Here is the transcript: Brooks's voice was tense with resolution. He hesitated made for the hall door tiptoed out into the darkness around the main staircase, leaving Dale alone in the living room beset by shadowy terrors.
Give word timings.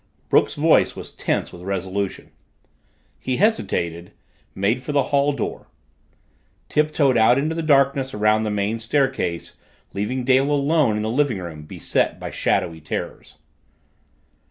Brooks's 0.29 0.55
voice 0.55 0.95
was 0.95 1.11
tense 1.11 1.53
with 1.53 1.61
resolution. 1.61 2.31
He 3.19 3.37
hesitated 3.37 4.13
made 4.55 4.81
for 4.81 4.93
the 4.93 5.03
hall 5.13 5.31
door 5.31 5.67
tiptoed 6.69 7.17
out 7.17 7.37
into 7.37 7.53
the 7.53 7.61
darkness 7.61 8.11
around 8.11 8.41
the 8.41 8.49
main 8.49 8.79
staircase, 8.79 9.57
leaving 9.93 10.23
Dale 10.23 10.51
alone 10.51 10.97
in 10.97 11.03
the 11.03 11.09
living 11.11 11.37
room 11.37 11.65
beset 11.65 12.19
by 12.19 12.31
shadowy 12.31 12.81
terrors. 12.81 13.37